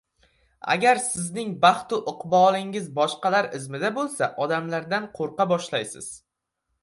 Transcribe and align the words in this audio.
Agar 0.75 0.99
sizning 1.07 1.51
baxtu 1.65 1.99
iqbolingiz 2.11 2.87
boshqalar 2.95 3.49
izmida 3.59 3.93
bo‘lsa, 3.99 4.29
odamlardan 4.47 5.05
qo‘rqa 5.19 5.47
boshlaysiz. 5.55 6.09